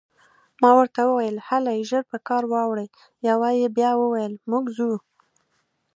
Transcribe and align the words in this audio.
ما 0.61 0.69
ورته 0.77 1.01
وویل: 1.05 1.37
هلئ، 1.47 1.79
ژر 1.89 2.03
په 2.11 2.17
کار 2.27 2.43
واوړئ، 2.51 2.87
یوه 3.29 3.49
یې 3.59 3.67
بیا 3.77 3.91
وویل: 3.97 4.33
موږ 4.51 4.63
ځو. 4.77 4.91